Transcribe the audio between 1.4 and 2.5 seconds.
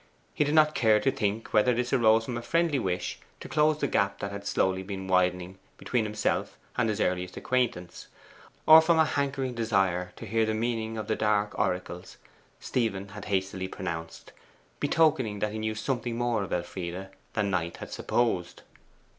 whether this arose from a